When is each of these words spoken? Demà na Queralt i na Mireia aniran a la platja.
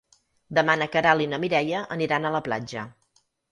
Demà 0.57 0.75
na 0.83 0.87
Queralt 0.95 1.27
i 1.27 1.27
na 1.35 1.41
Mireia 1.45 1.83
aniran 1.99 2.25
a 2.25 2.35
la 2.39 2.43
platja. 2.51 2.89